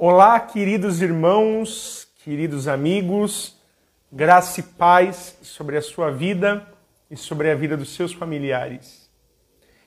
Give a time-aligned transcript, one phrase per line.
[0.00, 3.60] Olá, queridos irmãos, queridos amigos,
[4.12, 6.64] graça e paz sobre a sua vida
[7.10, 9.10] e sobre a vida dos seus familiares.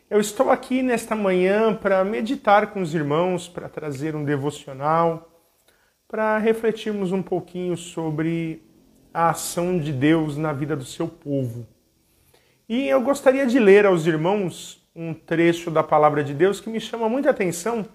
[0.09, 5.31] Eu estou aqui nesta manhã para meditar com os irmãos, para trazer um devocional,
[6.09, 8.61] para refletirmos um pouquinho sobre
[9.13, 11.65] a ação de Deus na vida do seu povo.
[12.67, 16.81] E eu gostaria de ler aos irmãos um trecho da palavra de Deus que me
[16.81, 17.87] chama muita atenção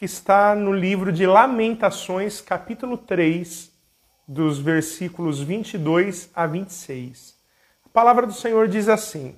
[0.00, 3.70] que está no livro de Lamentações, capítulo 3,
[4.26, 7.36] dos versículos 22 a 26.
[7.84, 9.36] A palavra do Senhor diz assim: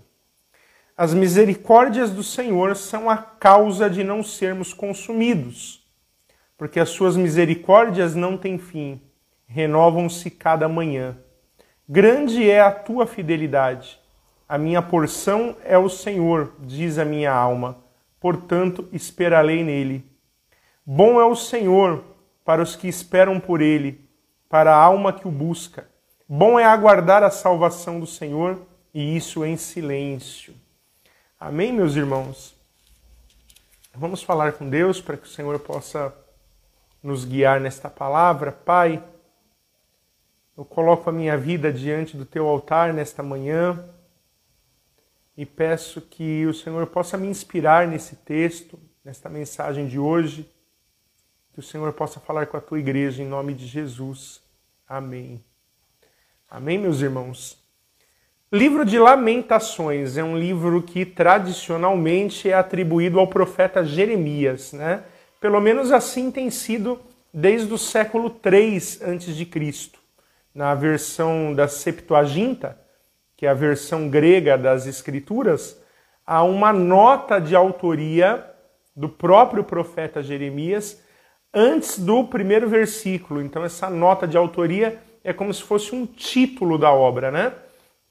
[0.96, 5.84] As misericórdias do Senhor são a causa de não sermos consumidos,
[6.56, 9.02] porque as suas misericórdias não têm fim,
[9.48, 11.18] renovam-se cada manhã.
[11.88, 13.98] Grande é a tua fidelidade.
[14.48, 17.82] A minha porção é o Senhor, diz a minha alma.
[18.20, 20.11] Portanto, esperarei nele.
[20.84, 22.02] Bom é o Senhor
[22.44, 24.04] para os que esperam por ele,
[24.48, 25.88] para a alma que o busca.
[26.28, 28.60] Bom é aguardar a salvação do Senhor,
[28.92, 30.52] e isso em silêncio.
[31.38, 32.56] Amém, meus irmãos?
[33.94, 36.12] Vamos falar com Deus para que o Senhor possa
[37.00, 38.50] nos guiar nesta palavra.
[38.50, 39.00] Pai,
[40.58, 43.88] eu coloco a minha vida diante do teu altar nesta manhã
[45.36, 50.50] e peço que o Senhor possa me inspirar nesse texto, nesta mensagem de hoje
[51.52, 54.40] que o Senhor possa falar com a tua igreja em nome de Jesus.
[54.88, 55.44] Amém.
[56.50, 57.62] Amém, meus irmãos.
[58.50, 65.04] Livro de Lamentações é um livro que tradicionalmente é atribuído ao profeta Jeremias, né?
[65.40, 67.00] Pelo menos assim tem sido
[67.32, 69.92] desde o século 3 a.C.
[70.54, 72.78] Na versão da Septuaginta,
[73.36, 75.82] que é a versão grega das Escrituras,
[76.26, 78.46] há uma nota de autoria
[78.94, 81.02] do próprio profeta Jeremias
[81.52, 83.42] antes do primeiro versículo.
[83.42, 87.52] Então, essa nota de autoria é como se fosse um título da obra, né?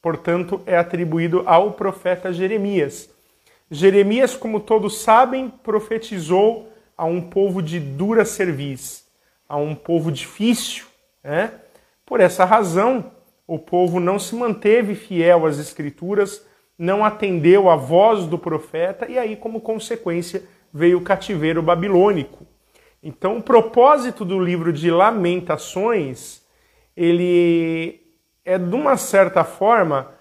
[0.02, 3.10] Portanto, é atribuído ao profeta Jeremias.
[3.70, 9.06] Jeremias, como todos sabem, profetizou a um povo de dura cerviz,
[9.48, 10.86] a um povo difícil,
[11.24, 11.54] né?
[12.06, 13.12] Por essa razão,
[13.48, 16.46] o povo não se manteve fiel às escrituras,
[16.78, 20.44] não atendeu à voz do profeta e aí, como consequência,
[20.74, 22.46] veio o cativeiro babilônico.
[23.04, 26.42] Então, o propósito do livro de Lamentações,
[26.96, 28.00] ele
[28.46, 30.12] é de uma certa forma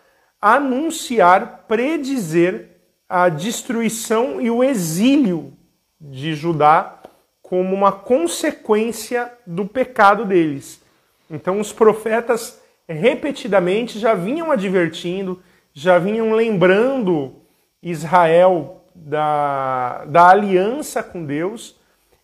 [0.41, 2.69] anunciar, predizer
[3.07, 5.53] a destruição e o exílio
[6.01, 7.01] de Judá
[7.43, 10.81] como uma consequência do pecado deles.
[11.29, 15.43] Então, os profetas repetidamente já vinham advertindo,
[15.75, 17.43] já vinham lembrando
[17.83, 21.80] Israel da, da aliança com Deus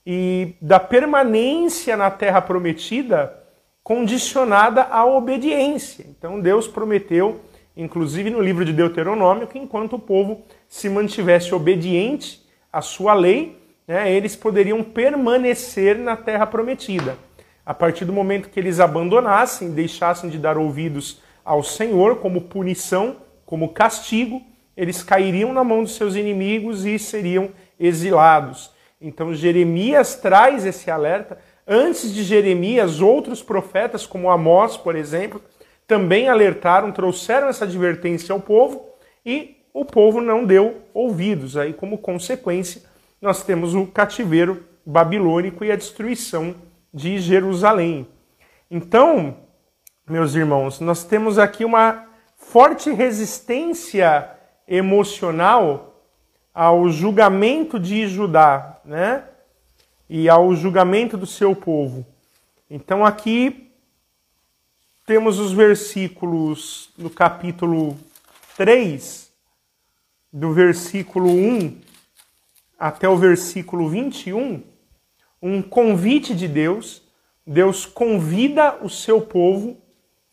[0.07, 3.43] e da permanência na terra prometida
[3.83, 6.07] condicionada à obediência.
[6.09, 7.41] Então Deus prometeu,
[7.77, 12.41] inclusive no livro de Deuteronômio, que enquanto o povo se mantivesse obediente
[12.73, 17.17] à sua lei, né, eles poderiam permanecer na terra prometida.
[17.65, 23.17] A partir do momento que eles abandonassem, deixassem de dar ouvidos ao Senhor como punição,
[23.45, 24.41] como castigo,
[24.77, 28.76] eles cairiam na mão dos seus inimigos e seriam exilados.
[29.01, 31.39] Então Jeremias traz esse alerta.
[31.67, 35.43] Antes de Jeremias, outros profetas, como Amós, por exemplo,
[35.87, 38.89] também alertaram, trouxeram essa advertência ao povo
[39.25, 41.57] e o povo não deu ouvidos.
[41.57, 42.83] Aí, como consequência,
[43.21, 46.55] nós temos o cativeiro babilônico e a destruição
[46.93, 48.07] de Jerusalém.
[48.71, 49.37] Então,
[50.09, 52.07] meus irmãos, nós temos aqui uma
[52.37, 54.31] forte resistência
[54.67, 55.96] emocional
[56.57, 59.25] ao julgamento de Judá, né?
[60.09, 62.07] E ao julgamento do seu povo.
[62.71, 63.71] Então aqui
[65.05, 67.95] temos os versículos no capítulo
[68.57, 69.31] 3,
[70.33, 71.79] do versículo 1
[72.79, 74.63] até o versículo 21,
[75.43, 77.03] um convite de Deus.
[77.47, 79.77] Deus convida o seu povo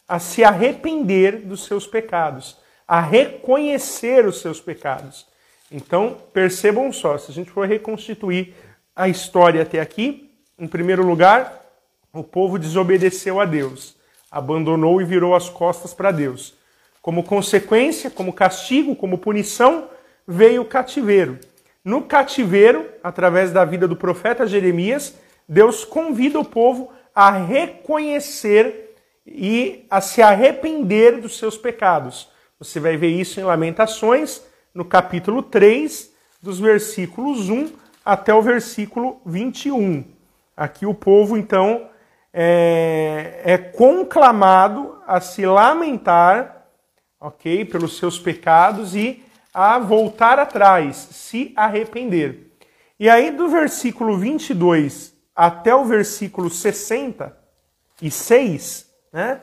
[0.07, 5.32] a se arrepender dos seus pecados, a reconhecer os seus pecados.
[5.73, 8.53] Então, percebam só, se a gente for reconstituir
[8.95, 10.29] a história até aqui,
[10.59, 11.65] em primeiro lugar,
[12.13, 13.95] o povo desobedeceu a Deus,
[14.29, 16.53] abandonou e virou as costas para Deus.
[17.01, 19.89] Como consequência, como castigo, como punição,
[20.27, 21.39] veio o cativeiro.
[21.83, 25.15] No cativeiro, através da vida do profeta Jeremias,
[25.49, 32.29] Deus convida o povo a reconhecer e a se arrepender dos seus pecados.
[32.59, 34.43] Você vai ver isso em Lamentações,
[34.73, 36.11] no capítulo 3,
[36.41, 37.71] dos versículos 1
[38.03, 40.03] até o versículo 21.
[40.57, 41.87] Aqui o povo, então,
[42.33, 46.65] é, é conclamado a se lamentar,
[47.19, 49.21] ok, pelos seus pecados e
[49.53, 52.51] a voltar atrás, se arrepender.
[52.99, 59.41] E aí, do versículo 22 até o versículo 66, né?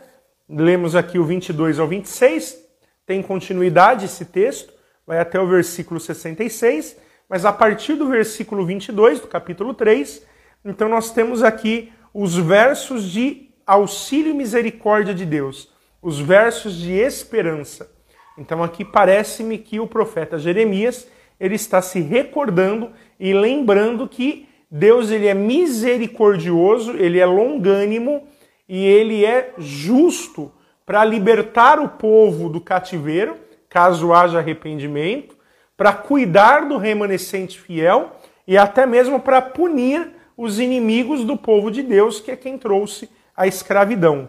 [0.48, 2.58] Lemos aqui o 22 ao 26,
[3.06, 4.72] tem continuidade esse texto,
[5.10, 6.96] vai até o versículo 66,
[7.28, 10.24] mas a partir do versículo 22 do capítulo 3,
[10.64, 15.68] então nós temos aqui os versos de auxílio e misericórdia de Deus,
[16.00, 17.90] os versos de esperança.
[18.38, 21.08] Então aqui parece-me que o profeta Jeremias,
[21.40, 28.28] ele está se recordando e lembrando que Deus ele é misericordioso, ele é longânimo
[28.68, 30.52] e ele é justo
[30.86, 35.34] para libertar o povo do cativeiro, caso haja arrependimento,
[35.76, 38.12] para cuidar do remanescente fiel
[38.46, 43.08] e até mesmo para punir os inimigos do povo de Deus, que é quem trouxe
[43.34, 44.26] a escravidão.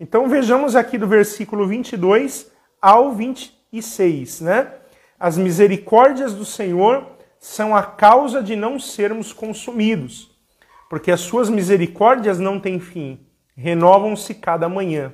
[0.00, 2.50] Então vejamos aqui do versículo 22
[2.80, 4.72] ao 26, né?
[5.20, 7.06] As misericórdias do Senhor
[7.38, 10.30] são a causa de não sermos consumidos,
[10.88, 13.20] porque as suas misericórdias não têm fim
[13.56, 15.12] renovam-se cada manhã.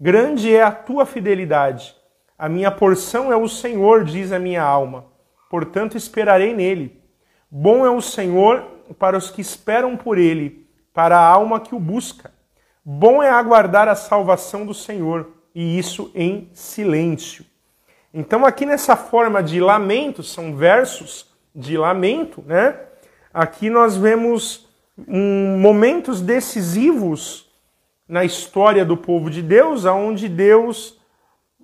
[0.00, 1.94] Grande é a tua fidelidade.
[2.38, 5.06] A minha porção é o Senhor, diz a minha alma.
[5.50, 7.02] Portanto, esperarei nele.
[7.50, 8.62] Bom é o Senhor
[8.96, 10.64] para os que esperam por ele,
[10.94, 12.30] para a alma que o busca.
[12.84, 17.44] Bom é aguardar a salvação do Senhor, e isso em silêncio.
[18.14, 22.78] Então, aqui nessa forma de lamento, são versos de lamento, né?
[23.34, 24.68] Aqui nós vemos
[25.08, 27.50] um, momentos decisivos
[28.08, 30.97] na história do povo de Deus, aonde Deus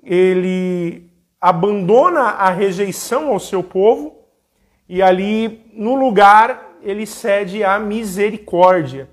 [0.04, 1.10] ele
[1.40, 4.16] abandona a rejeição ao seu povo
[4.88, 9.08] e ali no lugar ele cede a misericórdia.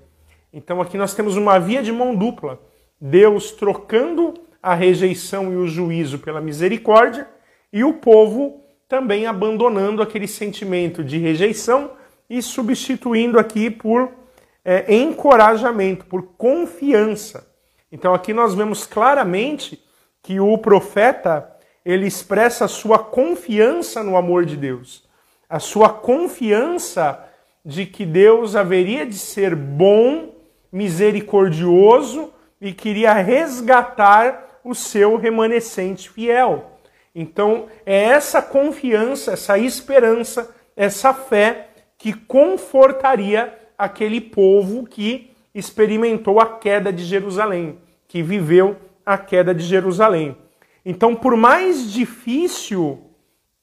[0.52, 2.60] Então aqui nós temos uma via de mão dupla.
[3.00, 7.28] Deus trocando a rejeição e o juízo pela misericórdia
[7.72, 11.92] e o povo também abandonando aquele sentimento de rejeição
[12.28, 14.10] e substituindo aqui por
[14.64, 17.50] é, encorajamento, por confiança.
[17.90, 19.82] Então aqui nós vemos claramente
[20.22, 21.50] que o profeta
[21.84, 25.04] ele expressa a sua confiança no amor de Deus,
[25.48, 27.28] a sua confiança
[27.64, 30.34] de que Deus haveria de ser bom,
[30.70, 36.70] misericordioso e queria resgatar o seu remanescente fiel.
[37.14, 41.68] Então, é essa confiança, essa esperança, essa fé
[41.98, 47.78] que confortaria aquele povo que experimentou a queda de Jerusalém,
[48.08, 50.36] que viveu a queda de Jerusalém.
[50.84, 53.00] Então, por mais difícil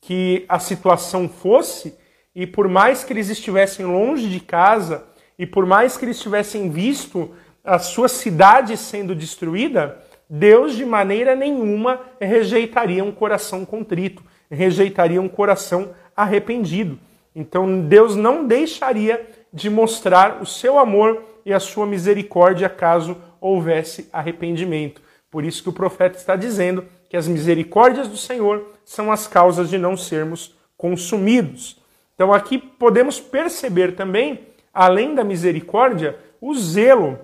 [0.02, 1.98] que a situação fosse,
[2.34, 5.06] e por mais que eles estivessem longe de casa,
[5.38, 7.32] e por mais que eles tivessem visto
[7.64, 15.28] a sua cidade sendo destruída, Deus de maneira nenhuma rejeitaria um coração contrito, rejeitaria um
[15.28, 17.00] coração arrependido.
[17.36, 24.08] Então Deus não deixaria de mostrar o seu amor e a sua misericórdia caso houvesse
[24.14, 25.02] arrependimento.
[25.30, 29.70] Por isso que o profeta está dizendo que as misericórdias do Senhor são as causas
[29.70, 31.80] de não sermos consumidos.
[32.16, 37.20] Então aqui podemos perceber também, além da misericórdia, o zelo,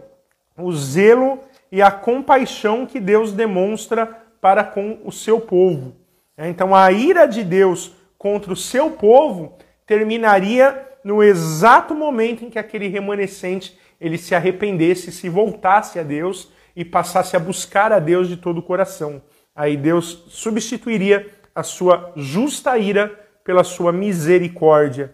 [0.57, 1.39] o zelo
[1.71, 4.05] e a compaixão que Deus demonstra
[4.39, 5.95] para com o seu povo.
[6.38, 12.59] Então a ira de Deus contra o seu povo terminaria no exato momento em que
[12.59, 18.27] aquele remanescente ele se arrependesse, se voltasse a Deus e passasse a buscar a Deus
[18.27, 19.22] de todo o coração.
[19.55, 23.08] Aí Deus substituiria a sua justa ira
[23.44, 25.13] pela sua misericórdia.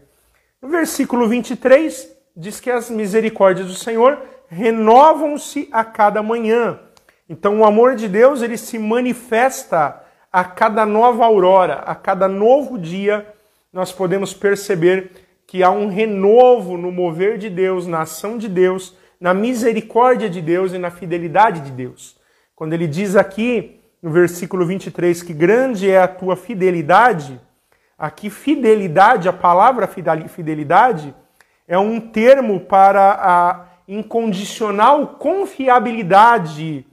[0.62, 6.80] No versículo 23 diz que as misericórdias do Senhor renovam-se a cada manhã.
[7.30, 10.02] Então o amor de Deus ele se manifesta
[10.32, 13.28] a cada nova aurora, a cada novo dia,
[13.72, 15.12] nós podemos perceber
[15.46, 20.42] que há um renovo no mover de Deus, na ação de Deus, na misericórdia de
[20.42, 22.18] Deus e na fidelidade de Deus.
[22.56, 27.40] Quando ele diz aqui no versículo 23 que grande é a tua fidelidade,
[27.96, 31.14] aqui fidelidade, a palavra fidelidade,
[31.68, 36.88] é um termo para a incondicional confiabilidade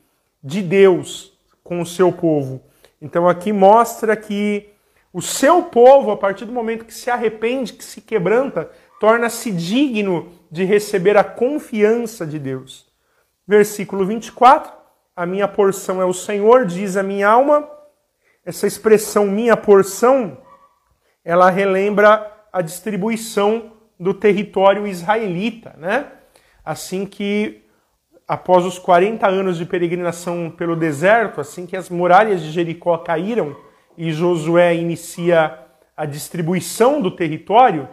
[0.45, 1.33] de Deus
[1.65, 2.61] com o seu povo.
[3.01, 4.69] Então aqui mostra que
[5.13, 10.33] o seu povo, a partir do momento que se arrepende, que se quebranta, torna-se digno
[10.51, 12.87] de receber a confiança de Deus.
[13.47, 14.73] Versículo 24:
[15.15, 17.69] A minha porção é o Senhor, diz a minha alma.
[18.45, 20.39] Essa expressão minha porção,
[21.25, 26.13] ela relembra a distribuição do território israelita, né?
[26.69, 27.63] assim que,
[28.27, 33.57] após os 40 anos de peregrinação pelo deserto, assim que as muralhas de Jericó caíram
[33.97, 35.59] e Josué inicia
[35.97, 37.89] a distribuição do território,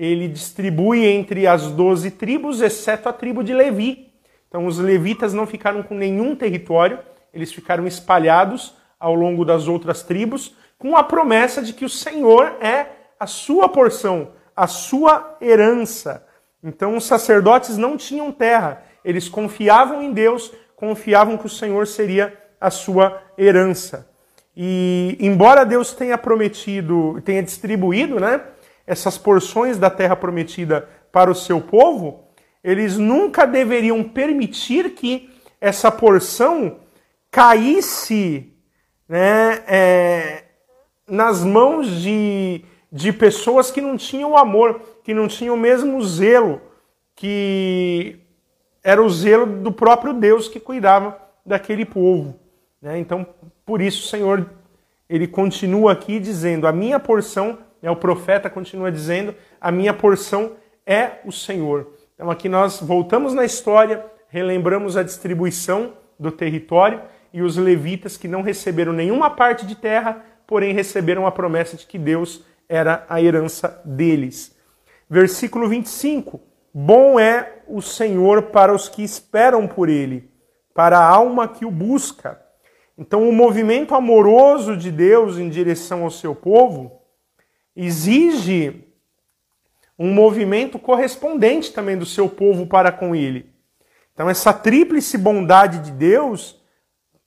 [0.00, 4.10] ele distribui entre as doze tribos, exceto a tribo de Levi.
[4.48, 7.00] Então, os levitas não ficaram com nenhum território,
[7.34, 12.56] eles ficaram espalhados ao longo das outras tribos, com a promessa de que o Senhor
[12.62, 12.86] é
[13.20, 16.26] a sua porção, a sua herança.
[16.64, 22.32] Então, os sacerdotes não tinham terra, eles confiavam em Deus, confiavam que o Senhor seria
[22.58, 24.08] a sua herança.
[24.56, 28.40] E, embora Deus tenha prometido, tenha distribuído, né?
[28.90, 32.24] Essas porções da terra prometida para o seu povo,
[32.62, 35.30] eles nunca deveriam permitir que
[35.60, 36.78] essa porção
[37.30, 38.52] caísse
[39.08, 40.42] né, é,
[41.06, 46.60] nas mãos de, de pessoas que não tinham amor, que não tinham o mesmo zelo,
[47.14, 48.18] que
[48.82, 51.16] era o zelo do próprio Deus que cuidava
[51.46, 52.40] daquele povo.
[52.82, 52.98] Né?
[52.98, 53.24] Então,
[53.64, 54.50] por isso o Senhor
[55.08, 57.58] ele continua aqui dizendo: a minha porção
[57.88, 61.92] o profeta continua dizendo: a minha porção é o Senhor.
[62.14, 67.00] Então aqui nós voltamos na história, relembramos a distribuição do território
[67.32, 71.86] e os levitas que não receberam nenhuma parte de terra, porém receberam a promessa de
[71.86, 74.54] que Deus era a herança deles.
[75.08, 76.40] Versículo 25:
[76.74, 80.30] Bom é o Senhor para os que esperam por ele,
[80.74, 82.40] para a alma que o busca.
[82.98, 86.99] Então, o movimento amoroso de Deus em direção ao seu povo
[87.74, 88.84] exige
[89.98, 93.50] um movimento correspondente também do seu povo para com ele.
[94.14, 96.60] Então, essa tríplice bondade de Deus,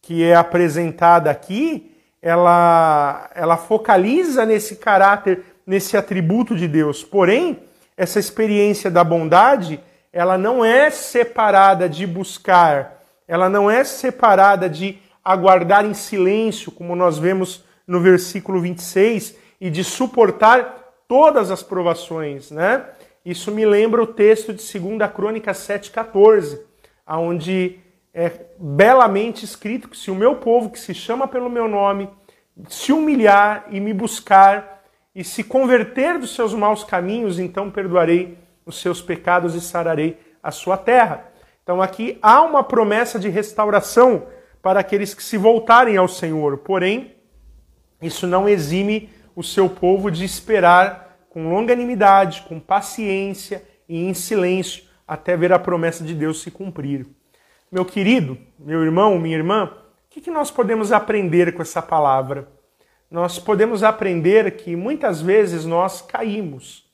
[0.02, 7.04] que é apresentada aqui, ela, ela focaliza nesse caráter, nesse atributo de Deus.
[7.04, 7.60] Porém,
[7.98, 9.80] essa experiência da bondade,
[10.12, 16.96] ela não é separada de buscar, ela não é separada de aguardar em silêncio, como
[16.96, 22.86] nós vemos no versículo 26, e de suportar todas as provações, né?
[23.24, 26.60] Isso me lembra o texto de 2 Crônica 7,14,
[27.08, 27.79] onde
[28.13, 28.29] é
[28.60, 32.10] belamente escrito que se o meu povo, que se chama pelo meu nome,
[32.67, 34.84] se humilhar e me buscar
[35.15, 40.51] e se converter dos seus maus caminhos, então perdoarei os seus pecados e sararei a
[40.51, 41.32] sua terra.
[41.63, 44.27] Então aqui há uma promessa de restauração
[44.62, 47.15] para aqueles que se voltarem ao Senhor, porém,
[48.01, 54.84] isso não exime o seu povo de esperar com longanimidade, com paciência e em silêncio
[55.08, 57.06] até ver a promessa de Deus se cumprir.
[57.72, 59.72] Meu querido, meu irmão, minha irmã,
[60.06, 62.48] o que, nós podemos aprender com essa palavra?
[63.10, 66.86] Nós podemos aprender que muitas vezes nós caímos,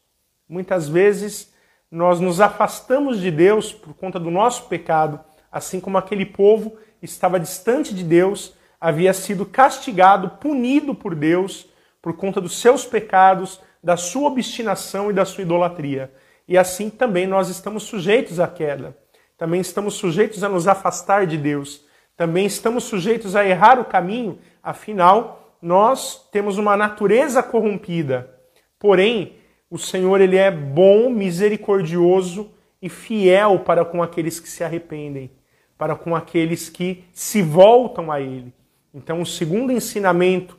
[0.47, 1.53] muitas vezes
[1.91, 5.19] nós nos afastamos de Deus por conta do nosso pecado,
[5.51, 11.67] assim como aquele povo estava distante de Deus, havia sido castigado, punido por Deus
[12.01, 16.11] por conta dos seus pecados, da sua obstinação e da sua idolatria.
[16.47, 18.97] E assim também nós estamos sujeitos à queda.
[19.37, 21.85] Também estamos sujeitos a nos afastar de Deus.
[22.17, 28.29] Também estamos sujeitos a errar o caminho, afinal, nós temos uma natureza corrompida.
[28.77, 29.35] Porém,
[29.69, 32.51] o Senhor ele é bom, misericordioso
[32.81, 35.31] e fiel para com aqueles que se arrependem,
[35.77, 38.53] para com aqueles que se voltam a ele.
[38.93, 40.58] Então, o segundo ensinamento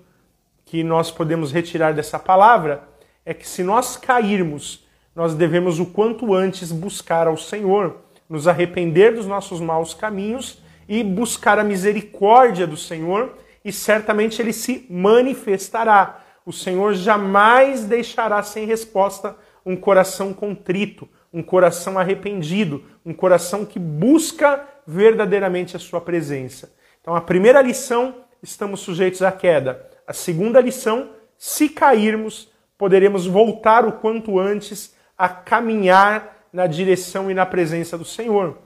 [0.71, 2.85] que nós podemos retirar dessa palavra
[3.27, 4.87] é que se nós cairmos,
[5.17, 7.97] nós devemos o quanto antes buscar ao Senhor,
[8.29, 13.35] nos arrepender dos nossos maus caminhos e buscar a misericórdia do Senhor,
[13.65, 16.21] e certamente ele se manifestará.
[16.47, 19.37] O Senhor jamais deixará sem resposta
[19.67, 26.73] um coração contrito, um coração arrependido, um coração que busca verdadeiramente a sua presença.
[27.01, 29.90] Então, a primeira lição, estamos sujeitos à queda.
[30.11, 37.35] A segunda lição, se cairmos, poderemos voltar o quanto antes a caminhar na direção e
[37.35, 38.59] na presença do Senhor.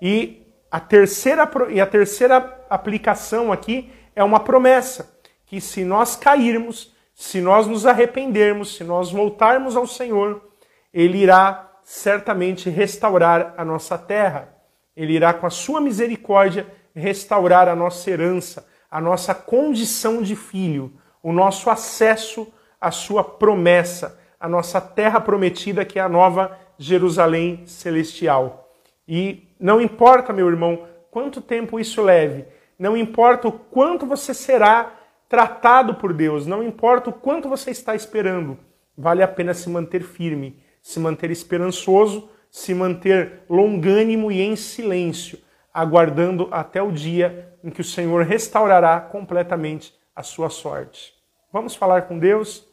[0.00, 6.94] E a terceira, e a terceira aplicação aqui é uma promessa, que se nós cairmos,
[7.14, 10.48] se nós nos arrependermos, se nós voltarmos ao Senhor,
[10.94, 14.48] Ele irá certamente restaurar a nossa terra.
[14.96, 20.90] Ele irá, com a sua misericórdia, restaurar a nossa herança, a nossa condição de filho,
[21.22, 22.50] o nosso acesso
[22.80, 28.72] à sua promessa, a nossa terra prometida, que é a nova Jerusalém celestial.
[29.06, 32.46] E não importa, meu irmão, quanto tempo isso leve,
[32.78, 34.90] não importa o quanto você será
[35.28, 38.58] tratado por Deus, não importa o quanto você está esperando,
[38.96, 45.38] vale a pena se manter firme, se manter esperançoso, se manter longânimo e em silêncio,
[45.76, 51.12] aguardando até o dia em que o Senhor restaurará completamente a sua sorte.
[51.52, 52.66] Vamos falar com Deus?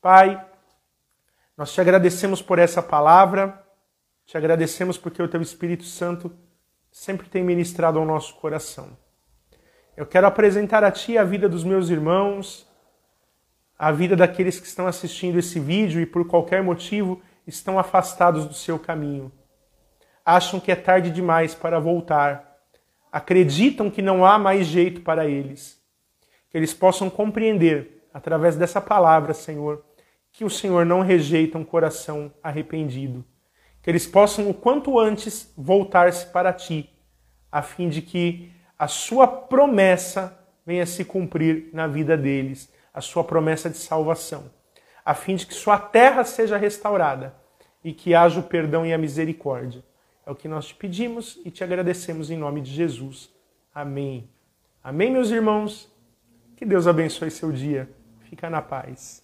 [0.00, 0.42] Pai,
[1.54, 3.62] nós te agradecemos por essa palavra,
[4.24, 6.32] te agradecemos porque o teu Espírito Santo
[6.90, 8.96] sempre tem ministrado ao nosso coração.
[9.94, 12.66] Eu quero apresentar a Ti a vida dos meus irmãos,
[13.78, 18.54] a vida daqueles que estão assistindo esse vídeo e por qualquer motivo estão afastados do
[18.54, 19.30] seu caminho.
[20.24, 22.58] Acham que é tarde demais para voltar.
[23.10, 25.80] Acreditam que não há mais jeito para eles.
[26.50, 29.84] Que eles possam compreender, através dessa palavra, Senhor,
[30.32, 33.24] que o Senhor não rejeita um coração arrependido.
[33.82, 36.90] Que eles possam, o quanto antes, voltar-se para Ti,
[37.50, 43.24] a fim de que a Sua promessa venha se cumprir na vida deles, a Sua
[43.24, 44.50] promessa de salvação,
[45.04, 47.34] a fim de que Sua terra seja restaurada
[47.82, 49.82] e que haja o perdão e a misericórdia.
[50.30, 53.28] É o que nós te pedimos e te agradecemos em nome de Jesus.
[53.74, 54.30] Amém.
[54.80, 55.90] Amém, meus irmãos.
[56.54, 57.90] Que Deus abençoe seu dia.
[58.20, 59.19] Fica na paz.